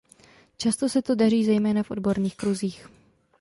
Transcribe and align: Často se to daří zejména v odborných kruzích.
Často 0.57 0.89
se 0.89 1.01
to 1.01 1.15
daří 1.15 1.45
zejména 1.45 1.83
v 1.83 1.91
odborných 1.91 2.37
kruzích. 2.37 2.87